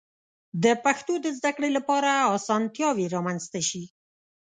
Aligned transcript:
د 0.63 0.65
پښتو 0.83 1.13
د 1.21 1.25
زده 1.37 1.51
کړې 1.55 1.69
لپاره 1.77 2.11
آسانتیاوې 2.35 3.05
رامنځته 3.15 3.59
شي. 3.69 3.83